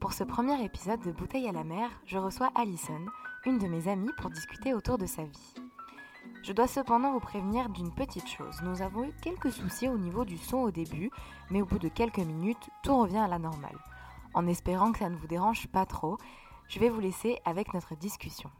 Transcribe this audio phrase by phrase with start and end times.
[0.00, 3.04] Pour ce premier épisode de Bouteille à la mer, je reçois Alison,
[3.44, 5.54] une de mes amies, pour discuter autour de sa vie.
[6.42, 8.62] Je dois cependant vous prévenir d'une petite chose.
[8.62, 11.10] Nous avons eu quelques soucis au niveau du son au début,
[11.50, 13.76] mais au bout de quelques minutes, tout revient à la normale.
[14.32, 16.16] En espérant que ça ne vous dérange pas trop,
[16.68, 18.50] je vais vous laisser avec notre discussion.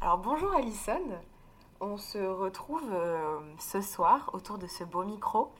[0.00, 1.02] Alors bonjour Alison,
[1.80, 5.52] on se retrouve euh, ce soir autour de ce beau micro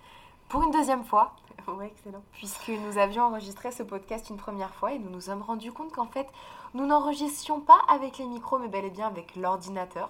[0.49, 1.35] pour une deuxième fois.
[1.69, 2.23] Ouais, excellent.
[2.33, 5.93] Puisque nous avions enregistré ce podcast une première fois et nous nous sommes rendus compte
[5.93, 6.27] qu'en fait,
[6.73, 10.09] nous n'enregistions pas avec les micros, mais bel et bien avec l'ordinateur.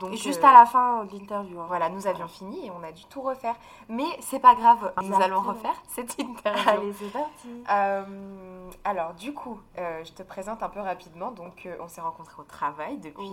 [0.00, 1.60] Donc, et juste à la fin de l'interview.
[1.60, 1.66] Hein.
[1.68, 3.54] Voilà, nous avions fini et on a dû tout refaire.
[3.88, 6.68] Mais c'est pas grave, nous allons refaire cette interview.
[6.68, 7.64] Allez, c'est parti.
[7.70, 11.30] Euh, alors, du coup, euh, je te présente un peu rapidement.
[11.30, 13.28] Donc, euh, on s'est rencontrés au travail depuis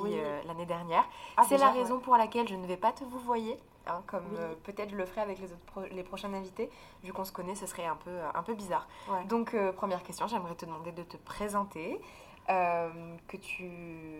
[0.45, 1.05] l'année dernière.
[1.37, 3.57] Ah, c'est la raison pour laquelle je ne vais pas te vous voyer.
[3.89, 4.25] Hein, comme
[4.65, 6.69] peut-être je le ferai avec les, autres les prochains invités.
[7.05, 8.85] Vu qu'on se connaît, ce serait un peu, un peu bizarre.
[9.29, 12.01] Donc, première question, j'aimerais te demander de te présenter.
[12.49, 13.69] Euh, que tu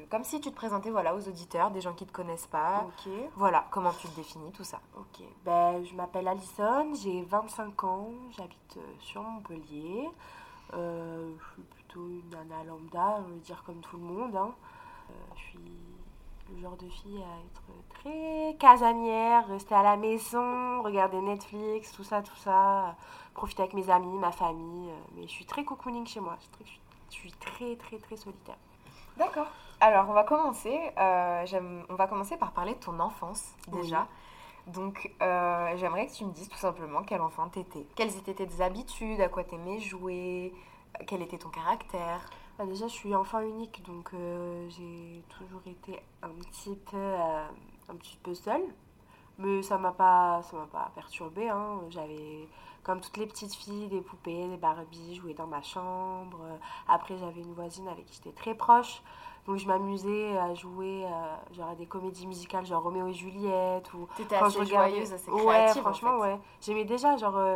[0.09, 2.85] comme si tu te présentais voilà aux auditeurs des gens qui te connaissent pas.
[3.37, 4.81] Voilà comment tu te définis tout ça.
[4.97, 5.25] Ok.
[5.45, 10.09] Ben je m'appelle Alison j'ai 25 ans j'habite euh, sur Montpellier.
[10.73, 14.51] Euh, je suis plutôt une nana lambda je veux dire comme tout le monde hein.
[15.35, 15.59] je suis
[16.53, 22.03] le genre de fille à être très casanière rester à la maison regarder Netflix tout
[22.03, 22.97] ça tout ça.
[23.33, 26.65] Profiter avec mes amis ma famille mais je suis très cocooning chez moi je suis
[26.65, 26.86] je suis
[27.39, 28.57] très très très solitaire.
[29.17, 29.47] D'accord.
[29.79, 30.77] Alors on va commencer.
[30.97, 34.07] Euh, on va commencer par parler de ton enfance déjà.
[34.67, 37.85] Donc euh, j'aimerais que tu me dises tout simplement quel enfant t'étais.
[37.95, 40.53] Quelles étaient tes habitudes, à quoi t'aimais jouer,
[41.07, 42.25] quel était ton caractère?
[42.57, 47.13] Bah, déjà je suis enfant unique donc euh, j'ai toujours été un petit peu
[47.89, 48.63] un petit peu seule.
[49.39, 51.47] Mais ça m'a pas ça m'a pas perturbée.
[51.49, 51.79] Hein.
[51.89, 52.47] J'avais
[52.87, 56.39] comme toutes les petites filles, des poupées, des Barbies, jouer dans ma chambre.
[56.87, 59.03] Après, j'avais une voisine avec qui j'étais très proche.
[59.47, 63.93] Donc, je m'amusais à jouer euh, genre à des comédies musicales, genre Roméo et Juliette.
[63.93, 66.37] Ou T'étais assez joyeuse, assez créative, Ouais, franchement, ouais.
[66.61, 67.55] J'aimais déjà, genre, euh,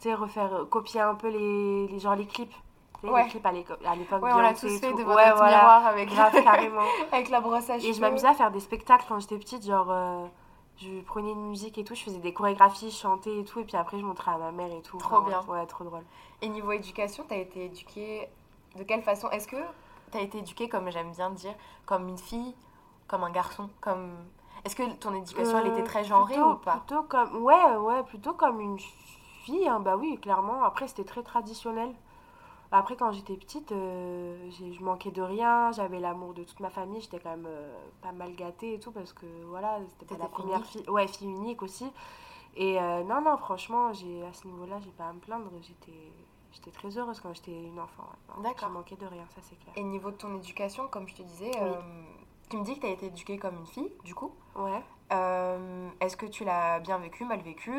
[0.00, 2.54] tu sais, refaire, euh, copier un peu les, les, genre, les clips.
[3.02, 3.24] Ouais.
[3.24, 3.78] Les clips à l'époque.
[3.82, 5.56] Ouais, on l'a tous fait devant ouais, notre voilà.
[5.58, 6.80] miroir avec, grave, carrément.
[7.12, 7.90] avec la brosse à cheveux.
[7.90, 9.90] Et je m'amusais à faire des spectacles quand j'étais petite, genre
[10.78, 13.64] je prenais une musique et tout, je faisais des chorégraphies, je chantais et tout, et
[13.64, 14.98] puis après je montrais à ma mère et tout.
[14.98, 15.42] Trop bien.
[15.48, 16.04] Ouais, trop drôle.
[16.42, 18.28] Et niveau éducation, t'as été éduquée
[18.76, 19.30] de quelle façon?
[19.30, 19.56] Est-ce que
[20.10, 21.54] t'as été éduquée, comme j'aime bien dire,
[21.86, 22.54] comme une fille,
[23.08, 24.10] comme un garçon, comme...
[24.64, 26.78] Est-ce que ton éducation, elle était très genrée ou pas?
[26.78, 27.42] Plutôt comme...
[27.42, 28.78] Ouais, ouais, plutôt comme une
[29.44, 30.64] fille, hein, bah oui, clairement.
[30.64, 31.94] Après, c'était très traditionnel.
[32.72, 37.00] Après, quand j'étais petite, euh, je manquais de rien, j'avais l'amour de toute ma famille,
[37.00, 40.28] j'étais quand même euh, pas mal gâtée et tout, parce que voilà, c'était pas la
[40.28, 40.88] première fille.
[40.88, 41.86] Ouais, fille unique aussi.
[42.56, 46.12] Et euh, non, non, franchement, à ce niveau-là, j'ai pas à me plaindre, j'étais.
[46.52, 48.08] J'étais très heureuse quand j'étais une enfant.
[48.42, 48.70] D'accord.
[48.70, 49.74] Je manquais de rien, ça c'est clair.
[49.76, 51.50] Et niveau de ton éducation, comme je te disais,
[52.48, 54.32] tu me dis que tu as été éduquée comme une fille, du coup.
[54.54, 54.82] Ouais.
[56.00, 57.74] Est-ce que tu l'as bien vécu, mal vécu,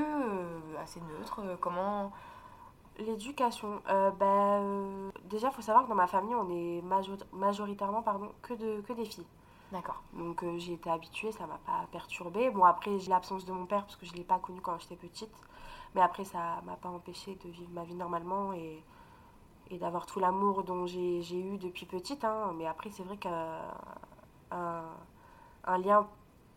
[0.79, 2.11] assez neutre Comment
[2.99, 6.81] L'éducation, euh, ben, euh, déjà, il faut savoir que dans ma famille, on est
[7.31, 9.27] majoritairement pardon, que, de, que des filles.
[9.71, 10.01] D'accord.
[10.13, 12.49] Donc euh, j'ai été habituée, ça m'a pas perturbée.
[12.49, 14.79] Bon, après, j'ai l'absence de mon père parce que je ne l'ai pas connu quand
[14.79, 15.33] j'étais petite.
[15.93, 18.83] Mais après, ça m'a pas empêché de vivre ma vie normalement et,
[19.69, 22.23] et d'avoir tout l'amour dont j'ai eu depuis petite.
[22.23, 22.53] Hein.
[22.57, 23.61] Mais après, c'est vrai qu'un
[24.51, 26.07] un lien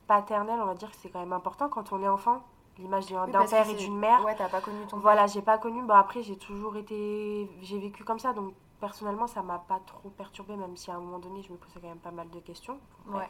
[0.07, 2.43] paternel, on va dire que c'est quand même important quand on est enfant
[2.81, 4.25] l'image d'un père et d'une mère.
[4.25, 5.83] Ouais, t'as pas connu ton Voilà, j'ai pas connu.
[5.83, 7.49] Bon, après, j'ai toujours été.
[7.63, 11.01] J'ai vécu comme ça, donc personnellement, ça m'a pas trop perturbée, même si à un
[11.01, 12.79] moment donné, je me posais quand même pas mal de questions.
[13.09, 13.29] Ouais.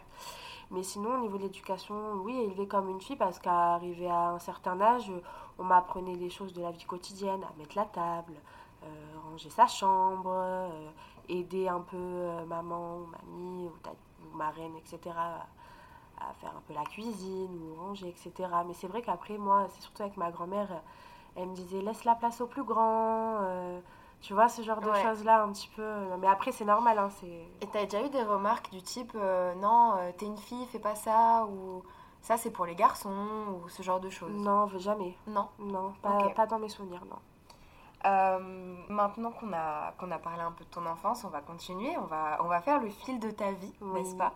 [0.71, 4.39] Mais sinon, au niveau de l'éducation, oui, élevée comme une fille, parce qu'arrivé à un
[4.39, 5.11] certain âge,
[5.59, 8.35] on m'apprenait les choses de la vie quotidienne, à mettre la table,
[8.85, 8.87] euh,
[9.29, 10.91] ranger sa chambre, euh,
[11.29, 15.17] aider un peu euh, maman, mamie, ou, ou, ma reine, etc.,
[16.21, 18.49] à faire un peu la cuisine ou ranger, etc.
[18.67, 20.69] Mais c'est vrai qu'après, moi, c'est surtout avec ma grand-mère,
[21.37, 23.39] elle me disait laisse la place au plus grand.
[23.43, 23.81] euh,
[24.21, 25.03] tu vois, ce genre de Ouais.
[25.03, 25.83] choses-là, un petit peu.
[26.19, 26.99] Mais après, c'est normal.
[26.99, 27.09] Hein.
[27.63, 30.79] Et t'as déjà eu des remarques du type euh, non, euh, t'es une fille, fais
[30.79, 31.83] pas ça, ou
[32.21, 33.09] ça c'est pour les garçons,
[33.65, 34.31] ou ce genre de choses?
[34.31, 35.17] Non, jamais.
[35.27, 35.49] Non?
[35.59, 37.17] Non, pas, dans mes souvenirs, non.
[38.07, 41.97] Euh, maintenant qu'on a, qu'on a parlé un peu de ton enfance, on va continuer,
[41.99, 44.01] on va, on va faire le fil de ta vie, Oui.
[44.01, 44.33] n'est-ce pas?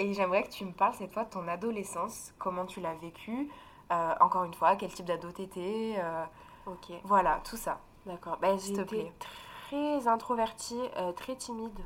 [0.00, 3.50] Et j'aimerais que tu me parles cette fois de ton adolescence, comment tu l'as vécu,
[3.92, 6.24] euh, encore une fois, quel type d'ado t'étais, euh,
[6.66, 7.80] Ok, voilà, tout ça.
[8.06, 8.38] d'accord.
[8.40, 9.12] Ben, S'il te j'étais plaît.
[9.68, 11.78] très introvertie, euh, très timide.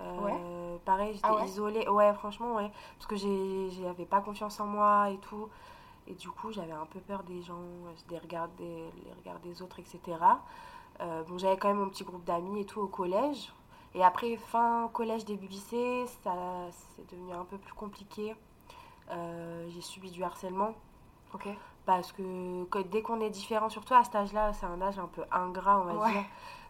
[0.00, 1.44] Euh, Pareil, j'étais Ah ouais?
[1.44, 1.86] isolée.
[1.88, 2.70] Ouais, franchement, ouais.
[2.96, 5.48] Parce que j'avais pas confiance en moi et tout.
[6.06, 7.60] Et du coup, j'avais un peu peur des gens,
[8.08, 8.64] des regards des,
[9.04, 10.00] les regards des autres, etc.
[10.98, 13.52] Bon, j'avais quand même mon petit groupe d'amis et tout au collège.
[13.94, 16.34] Et après, fin collège, début lycée, ça
[16.96, 18.34] c'est devenu un peu plus compliqué.
[19.10, 20.74] Euh, j'ai subi du harcèlement.
[21.32, 21.46] Ok.
[21.86, 25.06] Parce que, que dès qu'on est différent, surtout à cet âge-là, c'est un âge un
[25.06, 26.12] peu ingrat, on va Ouais.
[26.12, 26.22] dire.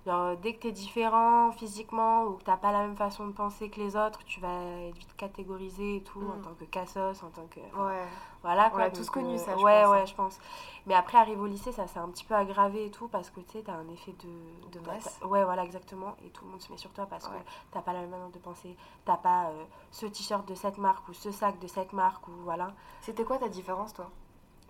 [0.06, 3.32] Genre, dès que tu es différent physiquement ou que tu pas la même façon de
[3.32, 4.52] penser que les autres, tu vas
[4.88, 6.42] être vite catégorisé et tout, en Mm.
[6.42, 7.60] tant que cassos, en tant que.
[7.60, 8.02] Ouais.
[8.42, 8.84] Voilà On quoi.
[8.90, 10.04] donc, tous connu, euh, ça, je Ouais, pense, ouais, hein.
[10.04, 10.38] je pense.
[10.84, 13.40] Mais après, arriver au lycée, ça s'est un petit peu aggravé et tout parce que
[13.40, 14.70] tu sais, t'as un effet de.
[14.78, 15.18] De t'as- masse.
[15.20, 16.14] t'as- Ouais, voilà, exactement.
[16.22, 17.36] Et tout le monde se met sur toi parce Ouais.
[17.38, 18.76] que t'as pas la même manière de penser.
[19.06, 22.32] T'as pas euh, ce t-shirt de cette marque ou ce sac de cette marque ou
[22.42, 22.72] voilà.
[23.00, 24.10] C'était quoi ta différence, toi?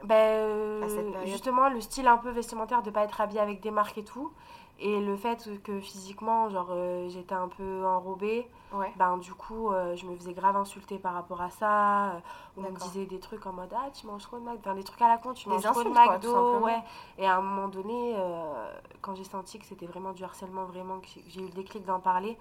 [0.05, 3.97] Ben, euh, justement, le style un peu vestimentaire de pas être habillé avec des marques
[3.99, 4.31] et tout.
[4.81, 8.93] Et le fait que physiquement, genre, euh, j'étais un peu enrobée, Ouais.
[8.97, 12.07] ben du coup, euh, je me faisais grave insulter par rapport à ça.
[12.15, 12.21] Euh,
[12.57, 14.59] On me disait des trucs en mode Ah, tu manges trop de McDo.
[14.61, 16.59] Enfin, des trucs à la con, tu manges trop de quoi, McDo.
[16.65, 16.83] ouais.
[17.19, 20.99] Et à un moment donné, euh, quand j'ai senti que c'était vraiment du harcèlement, vraiment,
[20.99, 22.37] que j'ai eu le déclic d'en parler,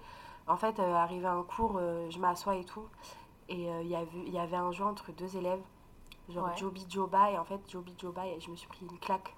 [0.48, 1.78] en fait, arrivé à un cours,
[2.10, 2.86] je m'assois et tout.
[3.48, 5.62] Et il y avait- il y avait un jeu entre deux élèves,
[6.28, 6.56] genre Ouais.
[6.56, 7.30] Joby Joba.
[7.30, 9.34] Et en fait, Joby Joba, et je me suis pris une claque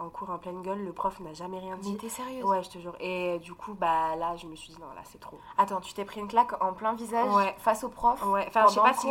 [0.00, 0.82] en cours en pleine gueule.
[0.84, 1.96] Le prof n'a jamais rien Mais dit.
[1.96, 2.44] t'es sérieuse?
[2.44, 2.94] Ouais, je te jure.
[3.00, 5.38] Et du coup, bah là, je me suis dit, non, là, c'est trop.
[5.58, 7.54] Attends, tu t'es pris une claque en plein visage Ouais.
[7.58, 9.06] face au prof Ouais, enfin, je sais pas si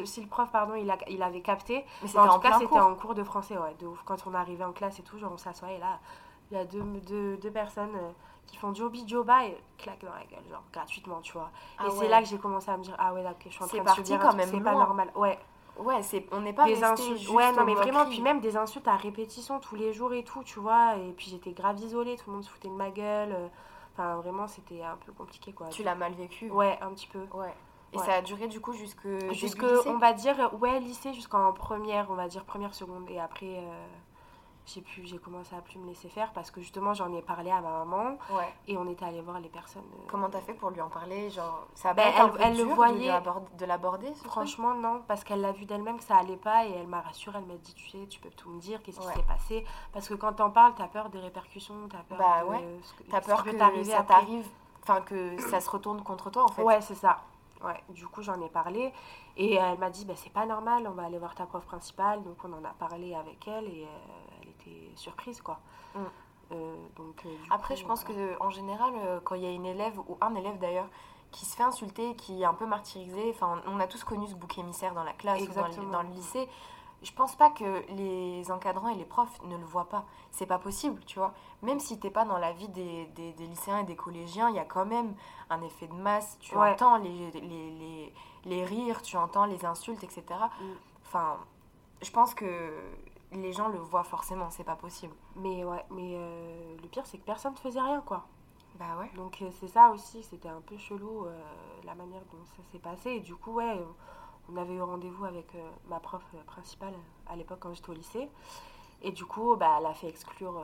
[0.00, 1.78] le, si- prof, pardon, il, a, il avait capté.
[1.78, 4.02] Mais Mais c'était en en tout cas, c'était en cours de français, ouais, de ouf.
[4.04, 5.98] Quand on arrivé en classe et tout, genre, on s'assoit et là,
[6.50, 8.10] il y a deux, deux, deux personnes euh,
[8.46, 11.50] qui font Joby Joba et claque dans la gueule, genre, gratuitement, tu vois.
[11.78, 11.94] Ah et ouais.
[11.98, 13.78] c'est là que j'ai commencé à me dire, ah ouais, d'accord, je suis en train
[13.82, 15.10] de subir quand même c'est pas normal.
[15.14, 15.38] Ouais,
[15.78, 17.18] Ouais, c'est on n'est pas des insultes.
[17.18, 20.22] juste Ouais, non, mais vraiment, puis même des insultes à répétition tous les jours et
[20.22, 20.96] tout, tu vois.
[20.96, 23.32] Et puis j'étais grave isolée, tout le monde se foutait de ma gueule.
[23.32, 23.48] euh,
[23.92, 25.68] Enfin, vraiment, c'était un peu compliqué, quoi.
[25.68, 27.20] Tu l'as mal vécu Ouais, un petit peu.
[27.32, 27.54] Ouais.
[27.92, 28.04] Et Ouais.
[28.04, 32.14] ça a duré du coup jusque Jusque, on va dire, ouais, lycée jusqu'en première, on
[32.14, 33.08] va dire première, seconde.
[33.08, 33.86] Et après, euh,
[34.66, 37.50] j'ai pu, j'ai commencé à plus me laisser faire parce que justement, j'en ai parlé
[37.50, 38.52] à ma maman Ouais.
[38.66, 39.82] et on était allé voir les personnes.
[39.94, 42.38] euh, Comment t'as fait pour lui en parler Genre, ça a Ben, un elle- peu
[42.40, 43.12] elle le dur voyait.
[43.58, 44.26] de l'aborder truc?
[44.26, 47.38] Franchement, non, parce qu'elle l'a vu d'elle-même que ça allait pas et elle m'a rassurée.
[47.38, 49.12] Elle m'a dit, tu sais, tu peux tout me dire, qu'est-ce Ouais.
[49.12, 49.66] qui s'est passé?
[49.92, 52.78] Parce que quand t'en parles, t'as peur des répercussions, t'as peur Bah de ouais.
[52.82, 53.50] ce que- T'as ce peur que
[53.84, 54.46] ça t'arrive,
[54.82, 56.62] enfin que ça se retourne contre toi en fait.
[56.62, 57.18] Ouais, c'est ça.
[57.64, 58.92] Ouais, du coup, j'en ai parlé.
[59.36, 62.22] Et elle m'a dit, bah, c'est pas normal, on va aller voir ta prof principale.
[62.22, 65.60] Donc, on en a parlé avec elle et euh, elle était surprise, quoi.
[65.94, 65.98] Mm.
[66.52, 68.34] Euh, donc, euh, Après, coup, je pense voilà.
[68.36, 68.92] que en général,
[69.24, 70.88] quand il y a une élève ou un élève d'ailleurs
[71.30, 74.34] qui se fait insulter, qui est un peu martyrisé, enfin, on a tous connu ce
[74.34, 75.90] bouc émissaire dans la classe ou dans le, Exactement.
[75.90, 76.48] dans le lycée.
[77.04, 80.04] Je pense pas que les encadrants et les profs ne le voient pas.
[80.32, 81.32] C'est pas possible, tu vois.
[81.62, 84.56] Même si t'es pas dans la vie des, des- des lycéens et des collégiens, il
[84.56, 85.14] y a quand même
[85.50, 86.38] un effet de masse.
[86.40, 86.72] Tu Ouais.
[86.72, 88.14] entends les, les, les,
[88.46, 90.24] les rires, tu entends les insultes, etc.
[90.60, 90.64] Mm.
[91.04, 91.36] Enfin,
[92.02, 92.72] je pense que
[93.32, 95.14] les gens le voient forcément, c'est pas possible.
[95.36, 98.24] Mais ouais, mais euh, le pire, c'est que personne ne faisait rien, quoi.
[98.78, 99.10] Bah ouais.
[99.14, 101.38] Donc euh, c'est ça aussi, c'était un peu chelou euh,
[101.84, 103.10] la manière dont ça s'est passé.
[103.10, 103.78] Et du coup, ouais,
[104.52, 107.90] on avait eu rendez-vous avec euh, ma prof euh, principale euh, à l'époque quand j'étais
[107.90, 108.28] au lycée.
[109.02, 110.62] Et du coup, bah, elle a fait exclure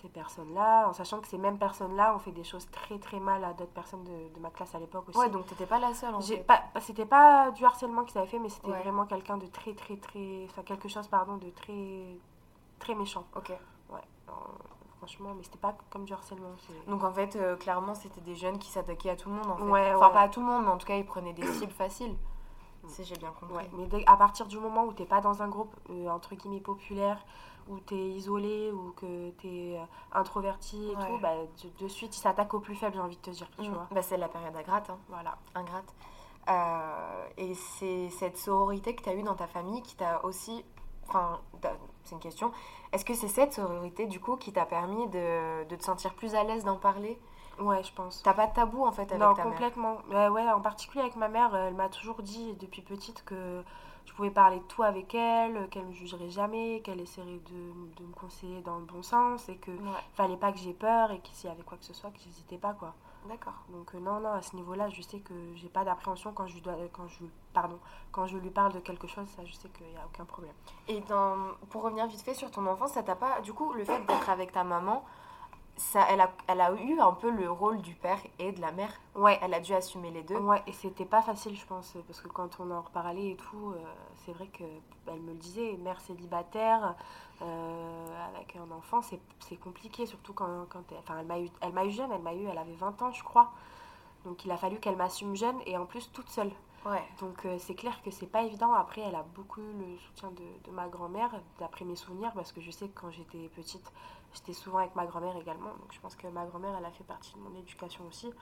[0.00, 3.44] ces personnes-là, en sachant que ces mêmes personnes-là ont fait des choses très très mal
[3.44, 5.18] à d'autres personnes de, de ma classe à l'époque aussi.
[5.18, 6.38] Ouais, donc t'étais pas la seule en fait.
[6.38, 8.80] pas, pas- c'était pas du harcèlement qu'ils avaient fait, mais c'était Ouais.
[8.82, 12.16] vraiment quelqu'un de très très très, enfin quelque chose pardon de très
[12.80, 13.24] très méchant.
[13.36, 13.50] Ok.
[13.90, 14.32] Ouais, euh,
[14.96, 16.50] franchement, mais c'était pas comme du harcèlement.
[16.88, 19.56] Donc en fait, euh, clairement, c'était des jeunes qui s'attaquaient à tout le monde en
[19.56, 19.62] fait.
[19.64, 20.12] Ouais, enfin, ouais.
[20.14, 22.16] pas à tout le monde, mais en tout cas, ils prenaient des cibles faciles.
[22.88, 23.54] Si j'ai bien compris.
[23.56, 26.34] Ouais, mais dès- à partir du moment où t'es pas dans un groupe euh, entre
[26.34, 27.24] guillemets populaire,
[27.68, 31.06] où t'es isolé ou que t'es euh, introverti et Ouais.
[31.06, 33.48] tout, bah, de, de suite ils s'attaquent au plus faible, j'ai envie de te dire,
[33.60, 33.74] tu Mm.
[33.74, 33.86] vois.
[33.92, 34.98] Bah, c'est la période ingrate, hein.
[35.08, 35.38] Voilà.
[35.54, 35.94] ingrate.
[36.48, 40.64] Euh, et c'est cette sororité que tu as eue dans ta famille qui t'a aussi.
[41.08, 41.40] Enfin,
[42.04, 42.52] c'est une question.
[42.92, 46.34] Est-ce que c'est cette sororité, du coup, qui t'a permis de, de te sentir plus
[46.34, 47.18] à l'aise d'en parler?
[47.58, 48.22] Ouais, je pense.
[48.22, 49.98] T'as pas de tabou en fait avec non, ta mère complètement.
[50.10, 53.62] Ouais, ouais, en particulier avec ma mère, elle m'a toujours dit depuis petite que
[54.06, 58.04] je pouvais parler de tout avec elle, qu'elle me jugerait jamais, qu'elle essaierait de, de
[58.06, 60.00] me conseiller dans le bon sens et que Ouais.
[60.14, 62.18] fallait pas que j'ai peur et que s'il y avait quoi que ce soit, que
[62.18, 62.94] j'hésitais pas quoi.
[63.28, 63.52] D'accord.
[63.68, 66.54] Donc euh, non, non, à ce niveau-là, je sais que j'ai pas d'appréhension quand je
[66.54, 67.78] lui dois, quand je, pardon,
[68.10, 70.52] quand je lui parle de quelque chose, ça, je sais qu'il y a aucun problème.
[70.88, 71.36] Et dans,
[71.70, 73.40] pour revenir vite fait sur ton enfance, ça t'a pas.
[73.42, 75.04] Du coup, le fait d'être avec ta maman,
[75.76, 78.72] ça, elle, a, elle a eu un peu le rôle du père et de la
[78.72, 78.92] mère.
[79.14, 80.36] Ouais, Elle a dû assumer les deux.
[80.36, 83.72] Ouais, et c'était pas facile, je pense, parce que quand on en reparlait et tout,
[83.74, 83.82] euh,
[84.24, 84.64] c'est vrai que
[85.06, 86.94] elle me le disait, mère célibataire,
[87.40, 91.48] euh, avec un enfant, c'est c'est compliqué, surtout quand, quand elle, enfin, elle m'a eu,
[91.60, 93.50] elle m'a eu jeune, elle m'a eu, elle avait 20 ans, je crois.
[94.24, 96.50] Donc il a fallu qu'elle m'assume jeune et en plus toute seule.
[96.84, 97.02] Ouais.
[97.20, 98.72] Donc euh, c'est clair que c'est pas évident.
[98.72, 102.52] Après, elle a beaucoup eu le soutien de, de ma grand-mère, d'après mes souvenirs, parce
[102.52, 103.92] que je sais que quand j'étais petite,
[104.34, 105.70] j'étais souvent avec ma grand-mère également.
[105.70, 108.32] Donc je pense que ma grand-mère, elle a fait partie de mon éducation aussi.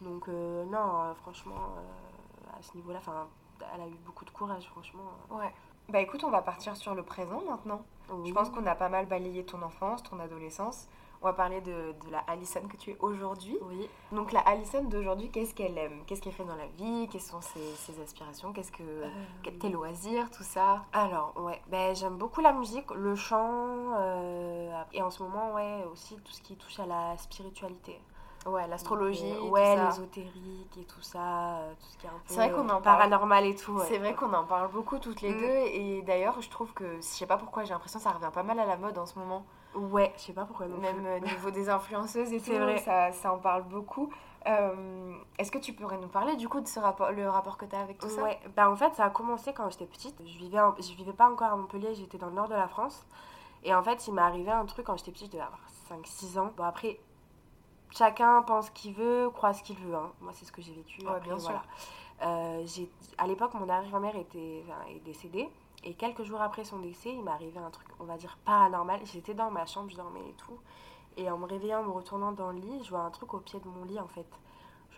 [0.00, 3.00] Donc euh, non, euh, franchement, euh, à ce niveau-là,
[3.74, 5.04] elle a eu beaucoup de courage, franchement.
[5.30, 5.52] Ouais.
[5.88, 7.82] Bah écoute, on va partir sur le présent maintenant.
[8.24, 10.88] Je pense qu'on a pas mal balayé ton enfance, ton adolescence.
[11.22, 11.70] On va parler de,
[12.06, 13.58] de la Alison que tu es aujourd'hui.
[13.68, 13.88] Oui.
[14.10, 16.02] Donc la Alison d'aujourd'hui, qu'est-ce qu'elle aime?
[16.06, 17.08] Qu'est-ce qu'elle fait dans la vie?
[17.12, 18.54] Quelles sont ses, ses aspirations?
[18.54, 19.08] Qu'est-ce que Euh,
[19.60, 20.82] tes loisirs, tout ça?
[20.94, 25.84] Alors, ouais, ben, j'aime beaucoup la musique, le chant, euh, et en ce moment, ouais,
[25.92, 28.00] aussi tout ce qui touche à la spiritualité.
[28.46, 32.50] Ouais, l'astrologie, ouais, l'ésotérique et tout ça, euh, tout ce qui est un peu vrai
[32.50, 32.96] qu'on en parle.
[32.96, 33.72] paranormal et tout.
[33.72, 33.84] ouais.
[33.86, 35.38] C'est vrai qu'on en parle beaucoup toutes les Mm.
[35.38, 38.30] deux et d'ailleurs je trouve que je sais pas pourquoi j'ai l'impression que ça revient
[38.32, 41.06] pas mal à la mode en ce moment Ouais, je sais pas pourquoi non même
[41.06, 42.78] au niveau des influenceuses et tout C'est vrai.
[42.78, 44.12] Ça, ça en parle beaucoup
[44.46, 47.66] Euh, est-ce que tu pourrais nous parler du coup de ce rapport le rapport que
[47.66, 48.22] tu as avec tout ça?
[48.22, 50.16] Ouais, bah en fait ça a commencé quand j'étais petite.
[50.24, 52.66] Je vivais, en- je vivais pas encore à Montpellier, j'étais dans le nord de la
[52.66, 53.04] France.
[53.64, 56.38] Et en fait il m'est arrivé un truc quand j'étais petite, je devais avoir 5-6
[56.38, 56.52] ans.
[56.56, 56.98] Bon après,
[57.90, 59.94] chacun pense ce qu'il veut, croit ce qu'il veut.
[59.94, 60.10] hein.
[60.22, 61.02] Moi c'est ce que j'ai vécu.
[61.02, 61.60] Ouais, Après, bien sûr.
[62.22, 62.64] Euh,
[63.18, 63.68] à l'époque mon
[64.16, 65.50] était, enfin, est décédée.
[65.82, 69.00] Et quelques jours après son décès, il m'est arrivé un truc, on va dire, paranormal.
[69.04, 70.58] J'étais dans ma chambre, je dormais et tout.
[71.16, 73.38] Et en me réveillant, en me retournant dans le lit, je vois un truc au
[73.38, 74.26] pied de mon lit en fait.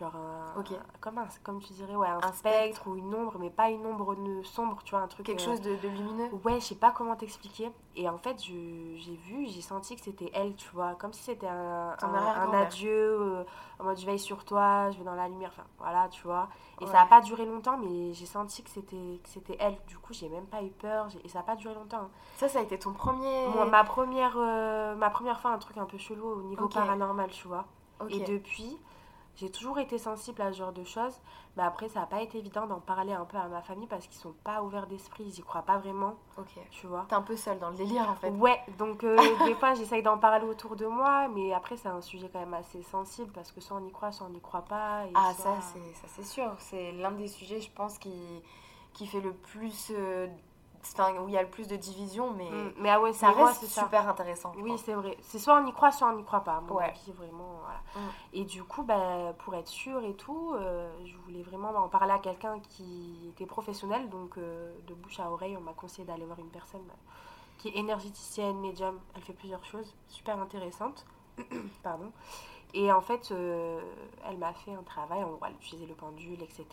[0.03, 0.59] Genre un.
[0.59, 0.67] Ok.
[0.99, 2.87] Comme, un, comme tu dirais, ouais, un, Un spectre, spectre.
[2.87, 5.25] ou une ombre, mais pas une ombre sombre, tu vois, un truc.
[5.25, 7.71] quelque euh, chose de, de lumineux Ouais, je sais pas comment t'expliquer.
[7.95, 11.47] Et en fait, j'ai vu, j'ai senti que c'était elle, tu vois, comme si c'était
[11.47, 11.95] un,
[12.53, 13.43] adieu, euh,
[13.79, 16.49] en mode je veille sur toi, je vais dans la lumière, enfin voilà, tu vois.
[16.81, 16.91] Et Ouais.
[16.91, 19.77] ça a pas duré longtemps, mais j'ai senti que c'était que c'était elle.
[19.87, 21.97] Du coup, j'ai même pas eu peur, et ça a pas duré longtemps.
[22.01, 22.09] hein.
[22.37, 25.77] ça ça a été ton premier Moi, ma première, euh, ma première fois, un truc
[25.77, 27.65] un peu chelou au niveau paranormal, tu vois.
[28.09, 28.77] Et depuis,
[29.35, 31.19] j'ai toujours été sensible à ce genre de choses.
[31.55, 34.07] Mais après, ça n'a pas été évident d'en parler un peu à ma famille parce
[34.07, 37.05] qu'ils sont pas ouverts d'esprit, ils y croient pas vraiment, ok tu vois.
[37.07, 40.01] t'es un peu seule dans le délire en fait Ouais, donc euh, des fois j'essaye
[40.01, 43.51] d'en parler autour de moi, mais après c'est un sujet quand même assez sensible parce
[43.51, 45.05] que soit on y croit, soit on n'y croit pas.
[45.05, 46.51] et Ah, soit- ça, c'est ça, c'est sûr.
[46.57, 48.41] C'est l'un des sujets, je pense, qui,
[48.93, 49.91] qui fait le plus.
[49.95, 50.25] euh,
[50.91, 53.33] Enfin, où il y a le plus de division, mais Mm, mais ah ouais, ça
[53.35, 53.83] mais reste ça.
[53.83, 54.51] super intéressant.
[54.57, 55.17] Oui, c'est vrai.
[55.21, 56.57] C'est soit on y croit, soit on n'y croit pas.
[56.57, 56.85] À mon Ouais.
[56.85, 57.59] avis, vraiment.
[57.63, 57.79] Voilà.
[57.95, 58.09] Mm.
[58.33, 62.11] Et du coup, bah, pour être sûre et tout, euh, je voulais vraiment en parler
[62.11, 64.09] à quelqu'un qui était professionnel.
[64.09, 66.93] Donc, euh, de bouche à oreille, on m'a conseillé d'aller voir une personne euh,
[67.57, 68.99] qui est énergéticienne, médium.
[69.15, 71.05] Elle fait plusieurs choses super intéressantes.
[71.83, 72.11] Pardon.
[72.75, 73.79] Et en fait, euh,
[74.27, 75.23] elle m'a fait un travail.
[75.23, 76.65] On va utiliser le pendule, etc.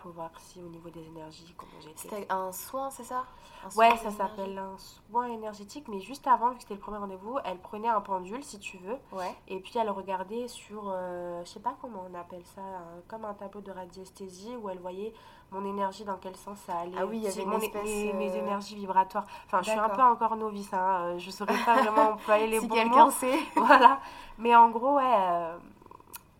[0.00, 1.96] pour voir si au niveau des énergies, comment j'étais.
[2.08, 3.24] C'était un soin, c'est ça?
[3.64, 5.86] Un soin Ouais, ça s'appelle un soin énergétique.
[5.86, 8.76] Mais juste avant, vu que c'était le premier rendez-vous, elle prenait un pendule, si tu
[8.78, 8.98] veux.
[9.12, 9.34] Ouais.
[9.46, 13.24] Et puis elle regardait sur, euh, je sais pas comment on appelle ça, un- comme
[13.24, 15.12] un tableau de radiesthésie où elle voyait
[15.52, 16.92] mon énergie dans quel sens ça allait.
[16.98, 19.24] Ah oui, il y avait une mon- espèce, mes, mes euh, énergies vibratoires.
[19.46, 22.60] Enfin, je suis un peu encore novice, hein, euh, je saurais pas vraiment employer les
[22.60, 23.10] si bons quelqu'un mots.
[23.10, 23.38] sait.
[23.56, 24.00] Voilà.
[24.38, 25.56] Mais en gros, ouais, euh,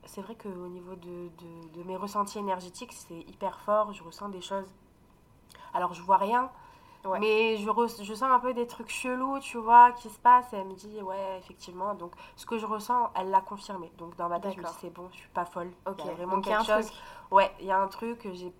[0.04, 3.92] c'est vrai qu'au niveau de, de, de mes ressentis énergétiques, c'est hyper fort.
[3.92, 4.66] Je ressens des choses.
[5.72, 6.50] Alors, je vois rien.
[7.04, 7.20] Ouais.
[7.20, 10.52] Mais je, je sens un peu des trucs chelous, tu vois, qui se passent.
[10.52, 11.94] Et elle me dit, ouais, effectivement.
[11.94, 13.92] Donc, ce que je ressens, elle l'a confirmé.
[13.98, 15.70] Donc, dans ma tête, je me dis, c'est bon, je suis pas folle.
[15.86, 16.86] Ok, Il y a vraiment donc il y a quelque un chose.
[16.90, 17.00] truc.
[17.30, 18.26] Ouais, il y a un truc.
[18.32, 18.52] J'ai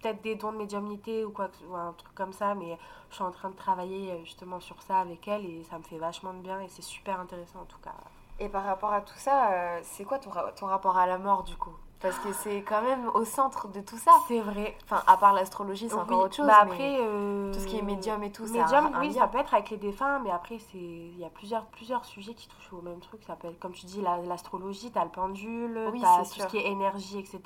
[0.00, 2.54] peut-être des dons de médiumnité ou quoi, ou un truc comme ça.
[2.54, 2.78] Mais
[3.10, 5.44] je suis en train de travailler euh, justement sur ça avec elle.
[5.44, 6.60] Et ça me fait vachement de bien.
[6.60, 7.94] Et c'est super intéressant, en tout cas.
[8.40, 11.18] Et par rapport à tout ça, euh, c'est quoi ton, ra- ton rapport à la
[11.18, 11.74] mort du coup?
[12.00, 14.12] Parce que c'est quand même au centre de tout ça.
[14.28, 14.76] C'est vrai.
[14.84, 16.46] Enfin, à part l'astrologie, c'est Oui, encore autre chose.
[16.46, 19.22] bah après, euh, tout ce qui est médium et tout, ça a médium, oui, lien.
[19.22, 22.34] ça peut être avec les défunts, mais après, c'est il y a plusieurs, plusieurs sujets
[22.34, 23.20] qui touchent au même truc.
[23.26, 26.44] Ça peut être, comme tu dis, la- l'astrologie, t'as le pendule, Oui, t'as tout sûr.
[26.44, 27.40] ce qui est énergie, etc.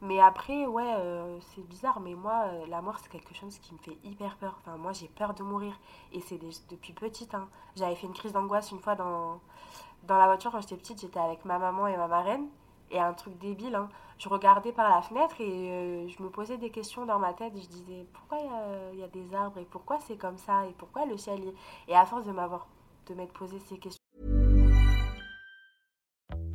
[0.00, 3.74] Mais après, ouais, euh, c'est bizarre, mais moi, euh, la mort, c'est quelque chose qui
[3.74, 4.56] me fait hyper peur.
[4.60, 5.78] Enfin, moi, j'ai peur de mourir.
[6.12, 6.38] Et c'est
[6.70, 7.34] depuis petite.
[7.34, 7.48] hein.
[7.76, 9.40] J'avais fait une crise d'angoisse une fois dans,
[10.04, 12.48] dans la voiture, quand j'étais petite, j'étais avec ma maman et ma marraine.
[12.90, 13.88] Et un truc débile, hein,
[14.18, 17.54] je regardais par la fenêtre et euh, je me posais des questions dans ma tête.
[17.56, 18.38] Je disais pourquoi
[18.92, 21.40] il y y, a des arbres et pourquoi c'est comme ça et pourquoi le ciel
[21.44, 21.54] est.
[21.92, 22.66] Et à force de m'avoir
[23.08, 23.97] de m'être posé ces questions.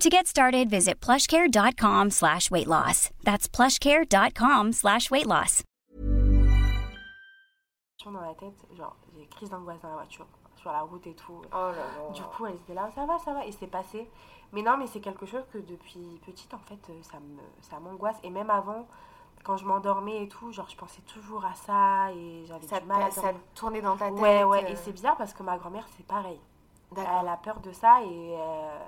[0.00, 3.10] To get started, visit plushcare.com slash weight loss.
[3.22, 5.62] That's plushcare.com slash weight loss.
[8.04, 10.26] dans la tête, genre j'ai crise d'angoisse dans la voiture,
[10.56, 11.40] sur la route et tout.
[11.46, 12.12] Oh là là.
[12.12, 14.10] Du coup, elle était là, ça va, ça va, et c'est passé.
[14.52, 17.80] Mais non, mais c'est quelque chose que depuis petite, en fait, euh, ça me, ça
[17.80, 18.16] m'angoisse.
[18.22, 18.86] Et même avant,
[19.42, 22.86] quand je m'endormais et tout, genre je pensais toujours à ça et j'avais ça, du
[22.86, 24.20] mal à ça tournait dans ta tête.
[24.20, 26.40] Ouais, ouais, euh, et c'est bizarre parce que ma grand-mère, c'est pareil.
[26.96, 28.78] Elle a peur de ça et euh,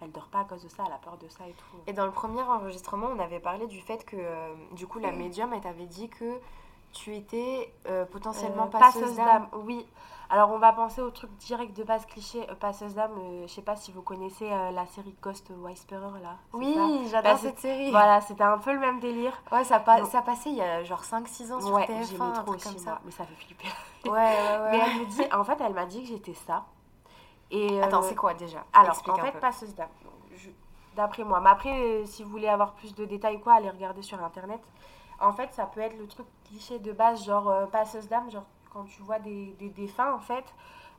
[0.00, 1.76] elle dort pas à cause de ça, elle a peur de ça et tout.
[1.86, 5.12] Et dans le premier enregistrement, on avait parlé du fait que, euh, du coup, la
[5.12, 6.38] médium, elle t'avait dit que
[6.92, 9.46] tu étais euh, potentiellement Euh, passeuse d'âme.
[9.64, 9.86] Oui.
[10.32, 13.10] Alors on va penser au truc direct de base cliché, euh, passeuse d'âme.
[13.42, 16.36] je sais pas si vous connaissez la série Ghost Whisperer là.
[16.52, 16.72] Oui,
[17.10, 17.90] j'adore Bah, cette série.
[17.90, 19.32] Voilà, c'était un peu le même délire.
[19.50, 22.02] Ouais, ça, pa- Donc- ça passait il y a genre 5-6 ans sur ouais, TF1,
[22.10, 23.00] j'aimais un trop truc aussi comme moi, ça.
[23.04, 23.68] mais ça fait flipper.
[24.04, 24.12] Ouais, ouais,
[24.62, 24.70] ouais.
[24.70, 26.64] Mais elle me dit, en fait, elle m'a dit que j'étais ça.
[27.50, 28.64] Et Attends, euh, c'est quoi déjà?
[28.72, 29.88] Alors, Explique en fait, passeuse d'âme.
[30.96, 31.40] D'après moi.
[31.40, 34.60] Mais après, euh, si vous voulez avoir plus de détails, quoi, allez regarder sur internet.
[35.20, 38.44] En fait, ça peut être le truc cliché de base, genre euh, passeuse d'âme, genre
[38.72, 40.44] quand tu vois des, des défunts, en fait,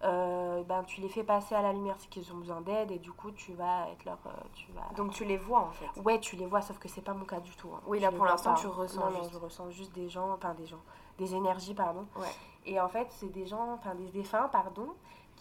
[0.03, 2.99] euh, ben, tu les fais passer à la lumière, c'est qu'ils ont besoin d'aide, et
[2.99, 4.17] du coup, tu vas être leur.
[4.53, 4.81] tu vas...
[4.95, 6.01] Donc tu les vois en fait.
[6.01, 7.69] Ouais, tu les vois, sauf que c'est pas mon cas du tout.
[7.75, 7.81] hein.
[7.87, 9.33] Oui, là, pour l'instant, tu ressens non, juste.
[9.33, 10.81] je ressens juste des gens, enfin des gens,
[11.17, 12.05] des énergies, pardon.
[12.15, 12.27] Ouais.
[12.65, 14.87] Et en fait, c'est des gens, enfin des défunts, pardon,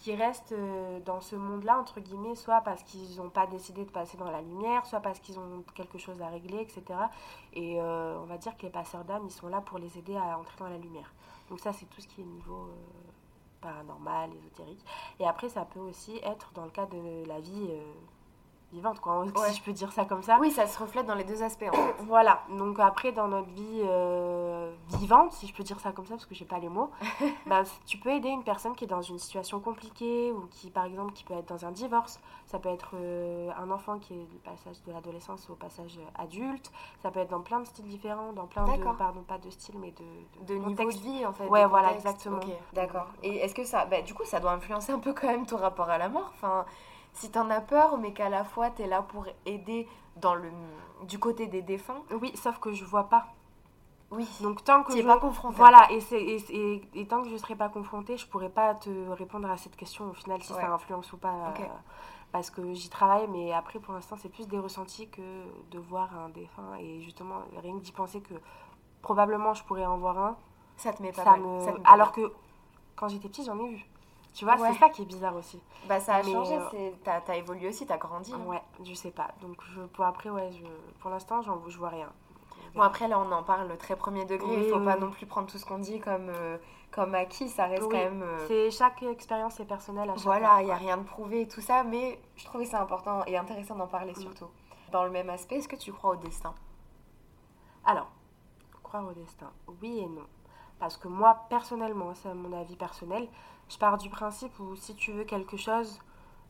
[0.00, 3.90] qui restent euh, dans ce monde-là, entre guillemets, soit parce qu'ils n'ont pas décidé de
[3.90, 6.82] passer dans la lumière, soit parce qu'ils ont quelque chose à régler, etc.
[7.52, 10.16] Et euh, on va dire que les passeurs d'âme, ils sont là pour les aider
[10.16, 11.12] à entrer dans la lumière.
[11.50, 13.10] Donc ça, c'est tout ce qui est niveau euh,
[13.60, 14.82] paranormal, ésotérique.
[15.18, 17.68] Et après, ça peut aussi être dans le cas de la vie
[18.72, 19.28] vivante, quoi, Ouais.
[19.50, 20.38] si je peux dire ça comme ça.
[20.40, 21.94] Oui, ça se reflète dans les deux aspects en fait.
[22.06, 26.14] Voilà, donc après dans notre vie euh, vivante, si je peux dire ça comme ça
[26.14, 26.90] parce que j'ai pas les mots,
[27.46, 30.84] ben, tu peux aider une personne qui est dans une situation compliquée ou qui par
[30.84, 34.24] exemple qui peut être dans un divorce, ça peut être euh, un enfant qui est
[34.26, 36.70] du passage de l'adolescence au passage adulte,
[37.02, 39.76] ça peut être dans plein de styles différents, dans plein de pardon pas de style
[39.78, 41.46] mais de, De niveau de vie en fait.
[41.46, 42.40] Ouais, de voilà, exactement.
[42.72, 43.06] D'accord.
[43.22, 43.84] Et est-ce que ça.
[43.86, 46.30] Bah, du coup, ça doit influencer un peu quand même ton rapport à la mort?
[46.34, 46.64] Enfin,
[47.12, 50.50] si t'en as peur, mais qu'à la fois t'es là pour aider dans le
[51.06, 52.02] du côté des défunts.
[52.20, 53.26] Oui, sauf que je vois pas.
[54.10, 54.28] Oui.
[54.40, 55.56] Donc tant que je pas confronté.
[55.56, 58.48] Voilà, et, c'est- et, et- et tant que je ne serai pas confrontée, je pourrais
[58.48, 60.60] pas te répondre à cette question au final si Ouais.
[60.60, 61.32] ça influence ou pas.
[61.58, 61.64] Euh,
[62.32, 65.22] parce que j'y travaille, mais après pour l'instant c'est plus des ressentis que
[65.70, 66.74] de voir un défunt.
[66.80, 68.34] Et justement, rien que d'y penser que
[69.02, 70.36] probablement je pourrais en voir un,
[70.76, 71.40] Ça te met pas ça mal.
[71.42, 71.60] me...
[71.60, 72.32] ça te met pas Alors que
[72.96, 73.86] quand j'étais petite, j'en ai vu.
[74.32, 74.72] Tu vois, Ouais.
[74.72, 75.60] c'est ça qui est bizarre aussi.
[75.86, 76.54] Bah, ça a mais, changé.
[76.56, 78.32] euh, T'as t'as évolué aussi, t'as grandi.
[78.32, 78.40] hein.
[78.46, 79.28] Ouais, je sais pas.
[79.42, 80.66] Donc je, pour après, ouais, je,
[81.00, 82.10] pour l'instant, je vois rien.
[82.74, 84.52] Bon, après, là, on en parle très premier degré.
[84.54, 86.56] Il Oui, faut oui, pas non plus prendre tout ce qu'on dit comme, euh,
[86.92, 87.48] comme acquis.
[87.48, 88.22] Ça reste Oui, quand même.
[88.22, 91.40] euh, C'est chaque expérience est personnelle à chaque Voilà, il n'y a rien de prouvé
[91.42, 94.20] et tout ça, mais je trouvais ça important et intéressant d'en parler Mm.
[94.20, 94.46] surtout.
[94.92, 96.54] Dans le même aspect, est-ce que tu crois au destin?
[97.84, 98.10] Alors,
[98.82, 100.26] croire au destin, oui et non.
[100.78, 103.28] Parce que moi, personnellement, c'est mon avis personnel,
[103.70, 105.98] je pars du principe où si tu veux quelque chose,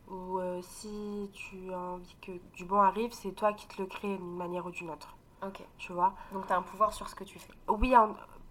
[0.08, 3.86] ou euh, si tu as envie que du bon arrive, c'est toi qui te le
[3.86, 5.14] crée d'une manière ou d'une autre.
[5.46, 5.62] Ok.
[5.78, 6.12] Tu vois?
[6.32, 7.52] Donc, tu as un pouvoir sur ce que tu fais.
[7.68, 7.94] Oui,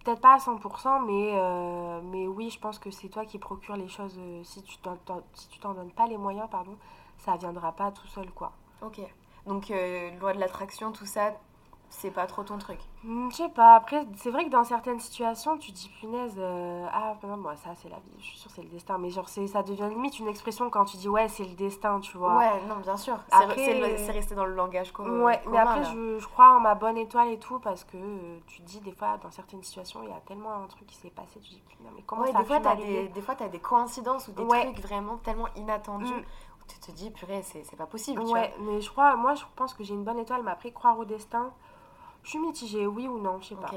[0.06, 3.76] peut-être pas à 100%, mais, euh, mais oui, je pense que c'est toi qui procures
[3.76, 4.16] les choses.
[4.18, 6.78] euh, si tu t'en t'en- si tu t'en donnes pas les moyens, pardon,
[7.18, 8.54] ça viendra pas tout seul, quoi.
[8.82, 9.02] Ok.
[9.46, 9.70] Donc,
[10.20, 11.34] loi de l'attraction, tout ça,
[11.90, 12.80] c'est pas trop ton truc.
[13.04, 16.86] Hmm, Je sais pas, après, c'est vrai que dans certaines situations, tu dis punaise, euh,
[16.92, 19.28] ah non, moi ça c'est la vie, je suis sûre c'est le destin, mais genre
[19.30, 22.36] ça devient limite une expression quand tu dis ouais, c'est le destin, tu vois.
[22.38, 23.18] Ouais, non, bien sûr.
[23.30, 25.24] C'est resté dans le langage commun.
[25.24, 28.40] Ouais, mais après, je, je crois en ma bonne étoile et tout, parce que euh,
[28.48, 31.10] tu dis des fois, dans certaines situations, il y a tellement un truc qui s'est
[31.10, 33.48] passé, tu dis punaise, mais comment Ouais, ça a des fois, des, des fois, t'as
[33.50, 34.72] des coïncidences ou des Ouais.
[34.72, 36.20] trucs vraiment tellement inattendus Mm.
[36.20, 38.24] où tu te dis, purée, c'est pas possible.
[38.24, 40.72] tu Ouais, mais je crois, moi je pense que j'ai une bonne étoile, mais après,
[40.72, 41.52] croire au destin,
[42.24, 43.72] je suis mitigée, oui ou non, je sais pas.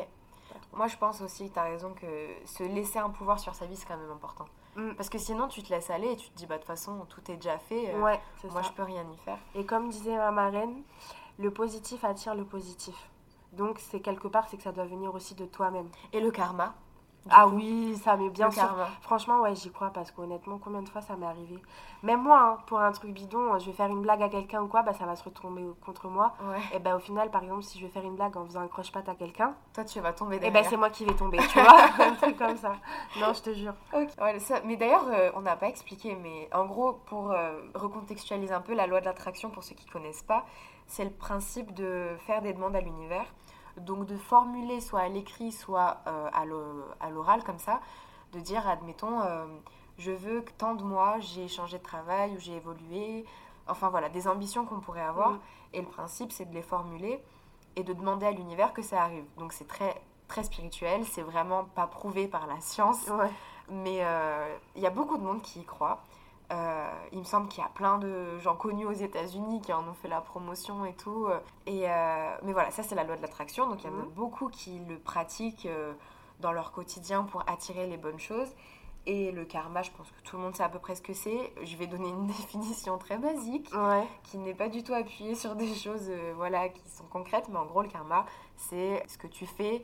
[0.75, 2.07] Moi, je pense aussi, tu as raison, que
[2.47, 4.47] se laisser un pouvoir sur sa vie, c'est quand même important.
[4.77, 4.93] Mm.
[4.95, 7.05] Parce que sinon, tu te laisses aller et tu te dis, bah, de toute façon,
[7.09, 7.95] tout est déjà fait.
[7.95, 8.69] euh, Ouais, moi, ça.
[8.69, 9.39] je peux rien y faire.
[9.55, 10.83] Et comme disait ma marraine,
[11.39, 12.95] le positif attire le positif.
[13.53, 15.89] Donc c'est quelque part, c'est que ça doit venir aussi de toi-même.
[16.15, 16.75] Et le karma?
[17.31, 18.69] Ah coup, oui, ça m'est bien sûr.
[19.01, 21.57] Franchement, ouais, j'y crois parce qu'honnêtement, combien de fois ça m'est arrivé?
[22.03, 24.67] Même moi, hein, pour un truc bidon, je vais faire une blague à quelqu'un ou
[24.67, 26.35] quoi, bah ça va se retomber contre moi.
[26.43, 26.59] Ouais.
[26.75, 28.67] Et ben au final, par exemple, si je vais faire une blague en faisant un
[28.69, 30.63] croche-patte à quelqu'un, Toi, tu vas tomber et derrière.
[30.63, 31.77] ben c'est moi qui vais tomber, tu vois?
[32.01, 32.73] Un truc comme ça.
[33.21, 33.75] Non, je te jure.
[33.93, 38.53] Ouais, ça- mais d'ailleurs, euh, on n'a pas expliqué, mais en gros, pour euh, recontextualiser
[38.53, 40.45] un peu la loi de l'attraction, pour ceux qui connaissent pas,
[40.89, 43.27] c'est le principe de faire des demandes à l'univers.
[43.79, 47.81] Donc de formuler soit à l'écrit, soit euh, à l'o- à l'oral, comme ça,
[48.33, 49.47] de dire, admettons, euh,
[49.99, 53.25] je veux que tant de mois, j'ai changé de travail ou j'ai évolué.
[53.69, 55.31] Enfin voilà, des ambitions qu'on pourrait avoir.
[55.31, 55.41] Mhm.
[55.75, 57.23] Et le principe, c'est de les formuler
[57.77, 59.25] et de demander à l'univers que ça arrive.
[59.39, 63.07] Donc c'est très, très spirituel, c'est vraiment pas prouvé par la science.
[63.09, 63.31] Ouais.
[63.71, 66.03] Mais euh, il y a beaucoup de monde qui y croit.
[66.53, 69.89] Euh, il me semble qu'il y a plein de gens connus aux États-Unis qui en
[69.89, 71.27] ont fait la promotion et tout.
[71.67, 73.69] Et, euh, mais voilà, ça c'est la loi de l'attraction.
[73.69, 74.11] Donc il y en a Mhm.
[74.11, 75.95] beaucoup qui le pratiquent euh,
[76.41, 78.49] dans leur quotidien pour attirer les bonnes choses.
[79.07, 81.15] Et le karma, je pense que tout le monde sait à peu près ce que
[81.15, 81.53] c'est.
[81.65, 84.07] Je vais donner une définition très basique Ouais.
[84.25, 87.49] qui n'est pas du tout appuyée sur des choses euh, voilà, qui sont concrètes.
[87.49, 89.83] Mais en gros, le karma, c'est ce que tu fais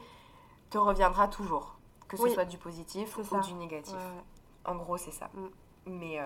[0.70, 1.76] te reviendra toujours.
[2.08, 2.32] Que ce Oui.
[2.34, 3.38] soit du positif ou ça.
[3.40, 3.94] du négatif.
[3.94, 4.70] Ouais.
[4.72, 5.30] En gros, c'est ça.
[5.34, 5.46] Mm.
[5.88, 6.24] Mais euh,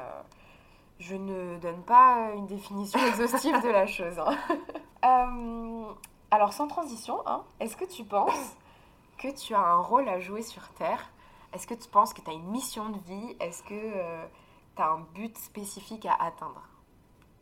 [0.99, 4.19] je ne donne pas une définition exhaustive de la chose.
[4.19, 4.37] hein.
[5.05, 5.85] Euh,
[6.31, 8.57] alors, sans transition, hein, est-ce que tu penses
[9.19, 11.11] que tu as un rôle à jouer sur Terre?
[11.53, 13.37] Est-ce que tu penses que tu as une mission de vie?
[13.41, 13.93] Est-ce que
[14.77, 16.63] tu as un but spécifique à atteindre?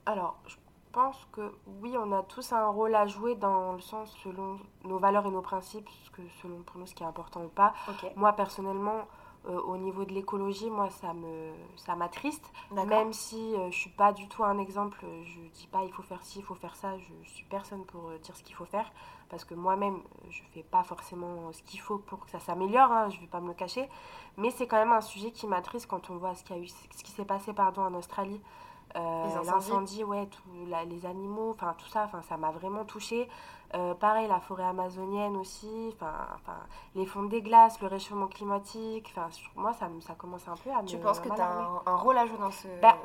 [0.06, 0.56] Alors, je
[0.90, 4.98] pense que oui, on a tous un rôle à jouer dans le sens selon nos
[4.98, 7.74] valeurs et nos principes, que selon pour nous ce qui est important ou pas.
[8.16, 9.06] Moi personnellement,
[9.48, 12.44] euh, au niveau de l'écologie, moi ça me ça m'attriste.
[12.84, 16.02] Même si euh, je suis pas du tout un exemple, je dis pas il faut
[16.02, 16.96] faire ci, il faut faire ça.
[16.98, 18.90] Je suis personne pour euh, dire ce qu'il faut faire
[19.30, 22.92] parce que moi-même je fais pas forcément ce qu'il faut pour que ça s'améliore.
[22.92, 23.88] Hein, je vais pas me le cacher.
[24.36, 26.68] Mais c'est quand même un sujet qui m'attriste quand on voit ce qui a eu,
[26.68, 28.40] ce qui s'est passé pardon en Australie.
[28.96, 29.24] Euh.
[29.54, 33.28] L'incendie, ouais, tout, la- les animaux, enfin tout ça, enfin ça m'a vraiment touchée.
[33.74, 36.12] Euh, pareil, la forêt amazonienne aussi, enfin,
[36.96, 40.82] les fonds des glaces, le réchauffement climatique, enfin moi ça, ça commence un peu à
[40.82, 40.88] me.
[40.88, 42.96] Tu penses que tu as un, un rôle à jouer dans ce Bah,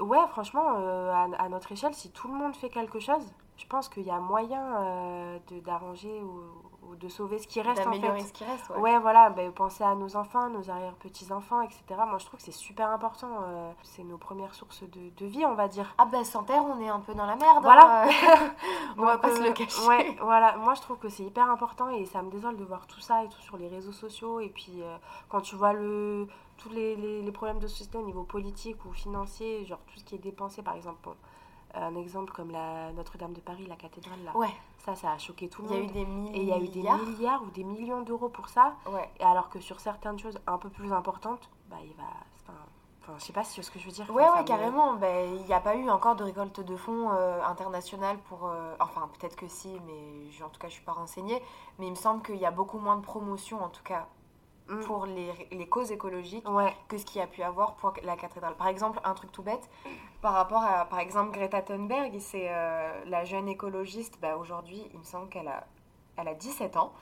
[0.00, 3.24] ouais, franchement, euh, à, à notre échelle, si tout le monde fait quelque chose,
[3.56, 6.40] je pense qu'il y a moyen euh, de d'arranger ou,
[6.88, 8.22] ou de sauver ce qui reste en fait.
[8.22, 8.76] ce qui reste, ouais.
[8.78, 11.82] Ouais, voilà, ben, penser à nos enfants, nos arrière-petits-enfants, etc.
[12.06, 13.28] Moi, je trouve que c'est super important.
[13.48, 15.94] euh, c'est nos premières sources de, de vie, on va dire.
[15.98, 17.62] Ah bah sans terre, on est un peu dans la merde.
[17.62, 18.04] Voilà.
[18.04, 18.08] hein.
[18.98, 19.86] on va pas se euh, le cacher.
[19.86, 20.56] Ouais, voilà.
[20.58, 23.24] Moi, je trouve que c'est hyper important et ça me désole de voir tout ça
[23.24, 24.40] et tout sur les réseaux sociaux.
[24.40, 24.96] Et puis, euh,
[25.28, 28.92] quand tu vois le, tous les, les- les problèmes de société au niveau politique ou
[28.92, 31.14] financier, genre tout ce qui est dépensé, par exemple, bon,
[31.82, 34.36] un exemple comme la Notre-Dame de Paris, la cathédrale, là.
[34.36, 35.92] Ouais, Ça, ça a choqué tout le il y a eu monde.
[35.92, 36.34] des milliards.
[36.36, 38.74] Et il y a eu des milliards ou des millions d'euros pour ça.
[38.90, 39.10] Ouais.
[39.20, 42.04] Et alors que sur certaines choses un peu plus importantes, bah, il va.
[43.02, 44.10] Enfin, je sais pas si vois ce que je veux dire.
[44.10, 44.94] Ouais, ouais, me- carrément.
[44.94, 48.46] Ben, Il n'y a pas eu encore de récolte de fonds euh, internationale pour.
[48.46, 51.40] euh, enfin, peut-être que si, mais en tout cas, je suis pas renseignée.
[51.78, 54.08] Mais il me semble qu'il y a beaucoup moins de promotion, en tout cas,
[54.68, 54.80] Mm.
[54.80, 58.16] pour les, les causes écologiques Ouais, que ce qu'il y a pu avoir pour la
[58.16, 58.54] cathédrale.
[58.56, 59.68] Par exemple, un truc tout bête,
[60.22, 64.98] par rapport à, par exemple, Greta Thunberg, c'est euh, la jeune écologiste, bah, aujourd'hui, il
[64.98, 65.64] me semble qu'elle a
[66.16, 66.92] elle a 17 ans.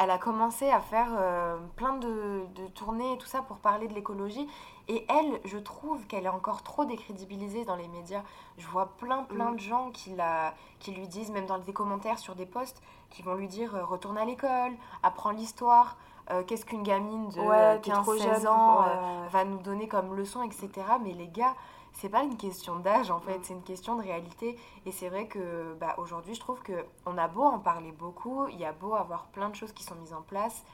[0.00, 3.88] Elle a commencé à faire euh, plein de, de tournées et tout ça pour parler
[3.88, 4.48] de l'écologie.
[4.86, 8.22] Et elle, je trouve qu'elle est encore trop décrédibilisée dans les médias.
[8.58, 9.56] Je vois plein, plein Mm.
[9.56, 13.22] de gens qui, la, qui lui disent, même dans des commentaires sur des posts, qui
[13.22, 14.72] vont lui dire euh, retourne à l'école,
[15.02, 15.96] apprends l'histoire,
[16.30, 18.46] euh, qu'est-ce qu'une gamine de Ouais, t'es trop 15-16 jeune.
[18.48, 18.86] ans ouais.
[18.88, 20.68] euh, va nous donner comme leçon, etc.
[21.02, 21.54] Mais les gars,
[21.92, 23.42] c'est pas une question d'âge en fait, Mm.
[23.44, 24.58] c'est une question de réalité.
[24.86, 28.46] Et c'est vrai que bah, aujourd'hui, je trouve que on a beau en parler beaucoup,
[28.48, 30.64] il y a beau avoir plein de choses qui sont mises en place,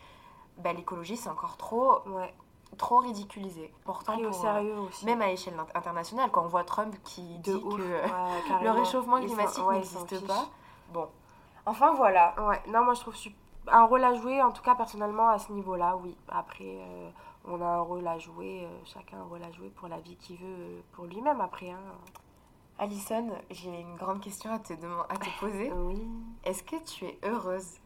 [0.58, 2.32] bah, l'écologie c'est encore trop, Ouais.
[2.76, 3.72] trop ridiculisé.
[3.84, 5.04] Pourtant, au euh, sérieux aussi.
[5.06, 7.76] même à l'échelle int- internationale, quand on voit Trump qui de dit ouf.
[7.76, 8.02] que ouais,
[8.64, 10.46] le réchauffement climatique ouais, n'existe pas.
[10.92, 11.08] Bon,
[11.66, 12.34] enfin voilà.
[12.46, 13.36] Ouais, non, moi je trouve sup-
[13.68, 16.16] un rôle à jouer, en tout cas personnellement à ce niveau-là, oui.
[16.29, 17.11] Après, euh,
[17.46, 20.16] on a un rôle à jouer, euh, chacun un rôle à jouer pour la vie
[20.16, 21.70] qu'il veut, euh, pour lui-même après.
[21.70, 21.81] Hein.
[22.79, 25.70] Alison, j'ai une grande question à te, à te poser.
[25.77, 26.09] Oui.
[26.44, 27.79] Est-ce que tu es heureuse?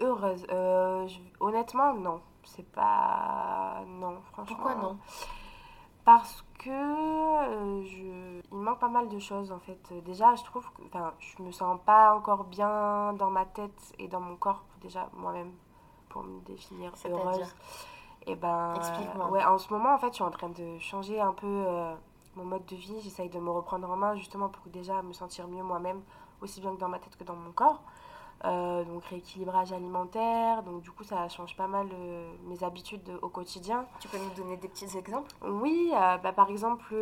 [0.00, 0.46] Heureuse.
[0.50, 2.20] Euh, je- Honnêtement, non.
[2.44, 3.82] C'est pas.
[3.86, 4.56] Non, franchement.
[4.56, 4.98] Pourquoi non
[6.08, 8.40] Parce que euh, je...
[8.50, 9.78] il manque pas mal de choses en fait.
[10.06, 14.08] Déjà, je trouve que enfin, je me sens pas encore bien dans ma tête et
[14.08, 15.52] dans mon corps, déjà moi-même,
[16.08, 17.54] pour me définir heureuse.
[18.26, 19.28] Et ben, Explique-moi.
[19.28, 21.94] ouais, en ce moment, en fait, je suis en train de changer un peu euh,
[22.36, 22.98] mon mode de vie.
[23.02, 26.00] J'essaye de me reprendre en main justement pour déjà me sentir mieux moi-même,
[26.40, 27.82] aussi bien que dans ma tête que dans mon corps.
[28.44, 33.28] Euh, donc rééquilibrage alimentaire, donc du coup ça change pas mal euh, mes habitudes au
[33.28, 33.84] quotidien.
[33.98, 35.28] Tu peux nous donner des petits exemples?
[35.42, 36.94] Oui, euh, bah, par exemple,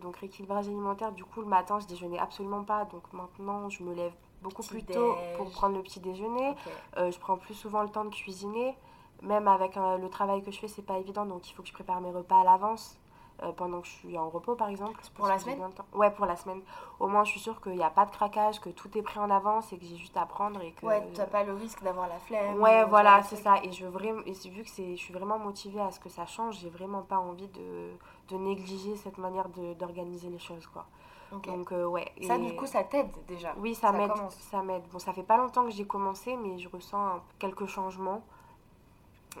[0.00, 3.94] donc rééquilibrage alimentaire, du coup le matin je déjeunais absolument pas, donc maintenant je me
[3.94, 6.56] lève beaucoup Petit plus tôt pour prendre le petit déjeuner.
[6.96, 8.76] Je prends plus souvent le temps de cuisiner,
[9.22, 11.72] même avec le travail que je fais c'est pas évident, donc il faut que je
[11.72, 12.98] prépare mes repas à l'avance.
[13.42, 15.00] Euh, pendant que je suis en repos par exemple.
[15.14, 15.60] Pour la semaine.
[15.94, 16.60] Ouais, pour la semaine.
[17.00, 19.18] Au moins je suis sûre qu'il n'y a pas de craquage, que tout est pris
[19.20, 20.86] en avance et que j'ai juste à prendre et que...
[20.86, 22.60] Ouais, tu n'as pas le risque d'avoir la flemme.
[22.60, 23.56] Ouais, voilà, ce c'est ça.
[23.62, 26.26] Et je veux vraiment, et vu que je suis vraiment motivée à ce que ça
[26.26, 27.90] change, j'ai vraiment pas envie de,
[28.28, 30.86] de négliger cette manière de, d'organiser les choses, quoi.
[31.30, 32.10] Donc, euh, ouais.
[32.26, 33.54] Ça, Et- du coup, ça t'aide déjà.
[33.58, 34.82] oui, ça, m'aide, ça m'aide.
[34.90, 38.22] Bon, ça fait pas longtemps que j'ai commencé, mais je ressens quelques changements.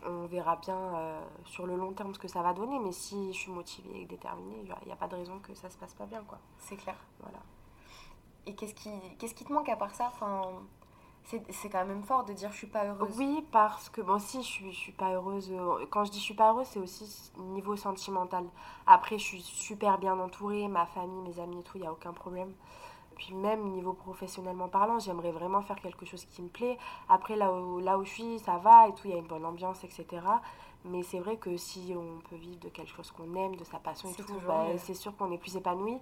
[0.06, 3.32] On verra bien euh, sur le long terme ce que ça va donner, mais si
[3.32, 5.94] je suis motivée et déterminée, il n'y a pas de raison que ça se passe
[5.94, 6.38] pas bien, quoi.
[6.58, 6.96] C'est clair.
[7.20, 7.38] Voilà.
[8.46, 10.12] Et qu'est-ce qui, qu'est-ce qui te manque à part ça?
[10.14, 10.42] Enfin,
[11.24, 13.12] c'est, c'est quand même fort de dire je suis pas heureuse.
[13.18, 15.50] Oui, parce que, bon, si, je suis, je suis pas heureuse.
[15.50, 18.44] euh, Quand je dis je suis pas heureuse, c'est aussi niveau sentimental.
[18.86, 21.92] Après, je suis super bien entourée, ma famille, mes amis et tout, il n'y a
[21.92, 22.52] aucun problème.
[23.18, 26.78] Puis même niveau professionnellement parlant, j'aimerais vraiment faire quelque chose qui me plaît.
[27.08, 29.26] Après, là où, là où je suis, ça va et tout, il y a une
[29.26, 30.06] bonne ambiance, etc.
[30.84, 33.78] Mais c'est vrai que si on peut vivre de quelque chose qu'on aime, de sa
[33.78, 35.98] passion et tout, bah, c'est sûr qu'on est plus épanoui.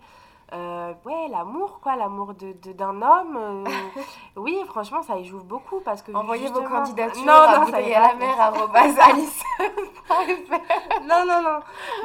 [0.52, 3.36] Euh, ouais, l'amour, quoi, l'amour de, de- d'un homme.
[3.36, 3.64] euh,
[4.36, 6.12] oui, franchement, ça y joue beaucoup parce que.
[6.12, 8.36] Envoyez vos candidatures Non, à non, ça y à la mer
[11.02, 11.58] non, non, non,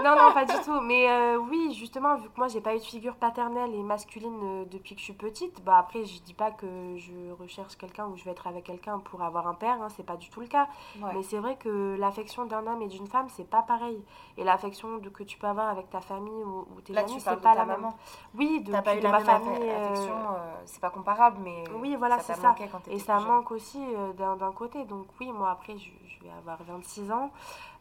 [0.04, 0.82] non, non, pas du tout.
[0.82, 4.40] Mais euh, oui, justement, vu que moi, j'ai pas eu de figure paternelle et masculine
[4.44, 6.66] euh, depuis que je suis petite, bah après, je dis pas que
[6.98, 10.06] je recherche quelqu'un ou je vais être avec quelqu'un pour avoir un père, hein, c'est
[10.06, 10.68] pas du tout le cas.
[11.02, 11.12] Ouais.
[11.16, 14.04] Mais c'est vrai que l'affection d'un homme et d'une femme, c'est pas pareil.
[14.38, 17.30] Et l'affection que tu peux avoir avec ta famille ou, ou tes Là, amis, c'est
[17.30, 17.92] de pas ta la même.
[18.34, 19.70] Oui, de, pas eu de la ma même famille.
[19.70, 22.56] euh, affection, euh, c'est pas comparable, mais Oui, voilà, ça ça.
[22.72, 23.28] quand Et ça jeune.
[23.28, 24.86] manque aussi euh, d'un côté.
[24.86, 27.30] Donc oui, moi après, je, je vais avoir 26 ans.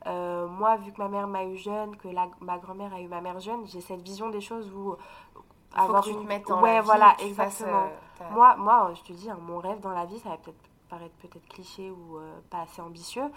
[0.06, 3.06] Euh, moi, vu que ma mère m'a eu jeune, que la- ma grand-mère a eu
[3.08, 4.96] ma mère jeune, j'ai cette vision des choses où
[5.72, 6.26] Faut avoir que tu une...
[6.42, 7.82] te dans ouais, la vie voilà, et que tu fasses, exactement.
[8.20, 10.58] euh, Moi, moi, je te dis, hein, mon rêve dans la vie, ça va peut-être
[10.88, 13.30] paraître peut-être cliché ou euh, pas assez ambitieux,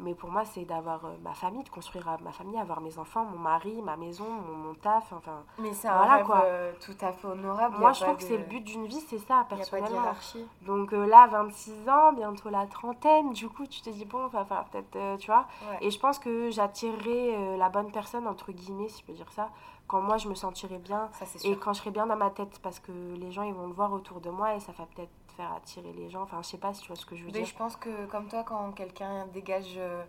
[0.00, 3.24] mais pour moi, c'est d'avoir euh, ma famille, de construire ma famille, avoir mes enfants,
[3.24, 5.42] mon mari, ma maison, mon, mon taf, enfin...
[5.58, 6.42] Mais c'est un Voilà, rêve quoi.
[6.44, 7.76] euh, tout à fait honorable.
[7.76, 9.44] y Moi, je trouve que c'est le but d'une vie, c'est ça, Il n'y a
[9.44, 10.02] pas de personnellement.
[10.02, 10.46] hiérarchie.
[10.62, 14.44] Donc euh, là, 26 ans, bientôt la trentaine, du coup, tu te dis, bon, va
[14.44, 15.46] falloir peut-être, euh, tu vois.
[15.70, 15.78] Ouais.
[15.82, 19.50] Et je pense que j'attirerai la bonne personne, entre guillemets, si je peux dire ça,
[19.86, 22.58] quand moi, je me sentirai bien Ça, et quand je serai bien dans ma tête,
[22.62, 25.10] parce que les gens, ils vont le voir autour de moi et ça va peut-être
[25.38, 26.22] faire attirer les gens.
[26.22, 27.46] Enfin, je sais pas si tu vois ce que je veux Mais dire.
[27.46, 30.02] je pense que, comme toi, quand quelqu'un dégage euh,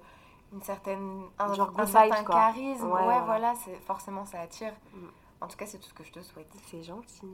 [0.52, 3.22] une certaine, un, Genre un certain vibes, charisme, Ouais, ouais, voilà.
[3.22, 3.54] voilà,
[3.86, 4.74] forcément ça attire.
[4.94, 4.98] Mm.
[5.42, 6.52] En tout cas, c'est tout ce que je te souhaite.
[6.66, 7.28] C'est gentil.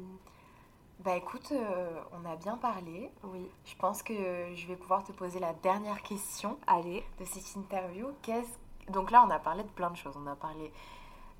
[0.99, 3.11] Bah écoute, euh, on a bien parlé.
[3.23, 3.49] Oui.
[3.65, 4.13] Je pense que
[4.53, 7.03] je vais pouvoir te poser la dernière question Allez.
[7.19, 8.07] de cette interview.
[8.21, 8.91] Qu'est-ce...
[8.91, 10.15] Donc là, on a parlé de plein de choses.
[10.17, 10.71] On a parlé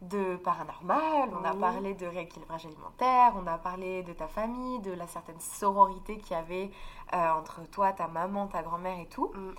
[0.02, 1.60] de paranormal, on a Oui.
[1.60, 6.34] parlé de rééquilibrage alimentaire, on a parlé de ta famille, de la certaine sororité qu'il
[6.36, 6.70] y avait
[7.14, 9.32] euh, entre toi, ta maman, ta grand-mère et tout.
[9.34, 9.56] Mm.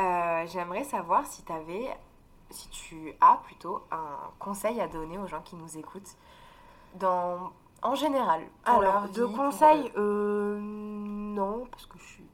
[0.00, 1.96] Euh, J'aimerais savoir si tu avais,
[2.50, 6.16] si tu as plutôt un conseil à donner aux gens qui nous écoutent,
[6.94, 7.52] dans,
[7.82, 8.42] en général.
[8.64, 10.00] pour leur Alors, de pour conseils, eux.
[10.00, 12.29] euh, non, parce que je suis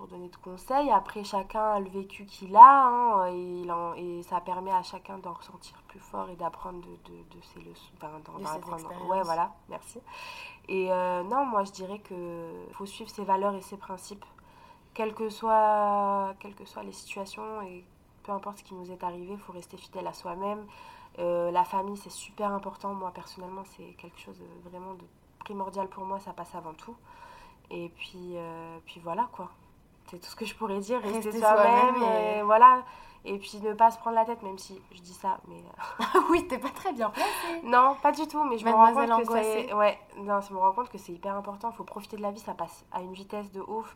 [0.00, 0.90] pour donner de conseils.
[0.90, 4.82] Après, chacun a le vécu qu'il a hein, et, il en- et ça permet à
[4.82, 7.92] chacun d'en ressentir plus fort et d'apprendre de, de, de ses leçons.
[8.38, 8.82] expériences.
[9.10, 9.98] Ouais, voilà, merci.
[10.68, 14.24] Et euh, non, moi je dirais que faut suivre ses valeurs et ses principes,
[14.94, 17.84] quelles que soient, quelles que soient les situations et
[18.22, 20.66] peu importe ce qui nous est arrivé, il faut rester fidèle à soi-même.
[21.18, 22.94] Euh, la famille, c'est super important.
[22.94, 25.04] Moi, personnellement, c'est quelque chose de vraiment de
[25.40, 26.20] primordial pour moi.
[26.20, 26.96] Ça passe avant tout.
[27.70, 29.50] Et puis, euh, puis voilà quoi.
[30.10, 31.00] C'est tout ce que je pourrais dire.
[31.14, 31.94] Rester, soi-même.
[32.02, 32.82] et- et voilà.
[33.26, 35.62] Et puis ne pas se prendre la tête, même si je dis ça, mais
[36.30, 37.60] oui, t'es pas très bien placée.
[37.64, 39.32] non, pas du tout, mais je me rends compte que
[39.66, 42.22] c'est ouais, non, je me rends compte que c'est hyper important, il faut profiter de
[42.22, 43.94] la vie, ça passe à une vitesse de ouf.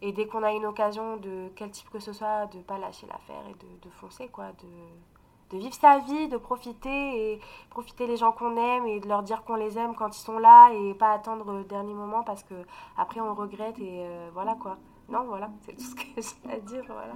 [0.00, 3.06] Et dès qu'on a une occasion de quel type que ce soit, de pas lâcher
[3.06, 8.06] l'affaire et de, de foncer quoi, de, de vivre sa vie, de profiter et profiter
[8.06, 10.70] les gens qu'on aime et de leur dire qu'on les aime quand ils sont là
[10.72, 12.54] et pas attendre le dernier moment parce que
[12.96, 14.78] après on regrette et euh, voilà quoi.
[15.12, 17.14] Non, voilà, c'est tout ce que j'ai à dire, voilà.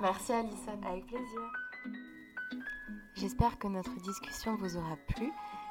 [0.00, 0.80] Merci Alison.
[0.88, 1.40] Avec plaisir.
[3.14, 5.30] J'espère que notre discussion vous aura plu.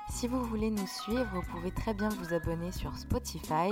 [0.09, 3.71] Si vous voulez nous suivre, vous pouvez très bien vous abonner sur Spotify,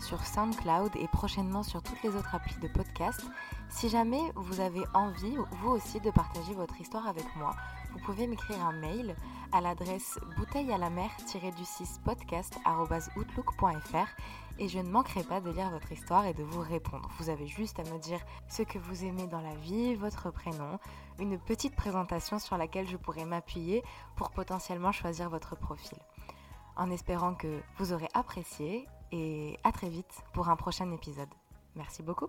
[0.00, 3.22] sur SoundCloud et prochainement sur toutes les autres applis de podcast.
[3.70, 7.56] Si jamais vous avez envie, vous aussi, de partager votre histoire avec moi,
[7.94, 9.14] vous pouvez m'écrire un mail
[9.52, 11.10] à l'adresse bouteille à la mer
[11.56, 14.08] du 6 podcast.outlook.fr
[14.58, 17.08] et je ne manquerai pas de lire votre histoire et de vous répondre.
[17.18, 20.78] Vous avez juste à me dire ce que vous aimez dans la vie, votre prénom,
[21.18, 23.82] une petite présentation sur laquelle je pourrais m'appuyer
[24.16, 25.98] pour potentiellement choisir votre profil.
[26.76, 31.28] En espérant que vous aurez apprécié et à très vite pour un prochain épisode.
[31.76, 32.28] Merci beaucoup.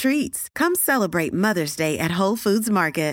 [0.01, 0.49] treats.
[0.55, 3.11] Come celebrate Mother's Day at Whole Foods Market.